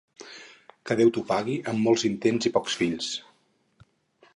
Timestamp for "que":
0.91-0.97